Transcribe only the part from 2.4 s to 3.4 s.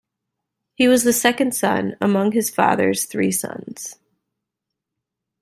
fathers three